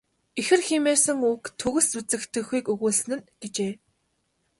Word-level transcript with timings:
Ихэр 0.39 0.61
хэмээсэн 0.67 1.19
үг 1.29 1.43
төгс 1.59 1.89
үзэгдэхүйг 1.99 2.65
өгүүлсэн 2.73 3.11
нь." 3.17 3.27
гэжээ. 3.41 3.73